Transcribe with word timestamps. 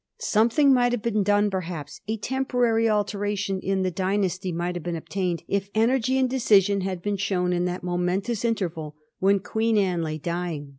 Something 0.17 0.73
might 0.73 0.93
have 0.93 1.03
been 1.03 1.21
done 1.21 1.51
perhaps, 1.51 2.01
ia 2.09 2.17
temporary 2.17 2.89
alteration 2.89 3.59
in 3.59 3.83
the 3.83 3.91
dynasty 3.91 4.51
might 4.51 4.75
have 4.75 4.81
been 4.81 4.95
obtained, 4.95 5.43
if 5.47 5.69
energy 5.75 6.17
and 6.17 6.27
decision 6.27 6.81
had 6.81 7.03
been 7.03 7.17
shown 7.17 7.53
in 7.53 7.65
that 7.65 7.83
momentous 7.83 8.43
interval 8.43 8.95
when 9.19 9.37
Queen 9.41 9.77
Anne 9.77 10.01
lay 10.01 10.17
•dying. 10.17 10.69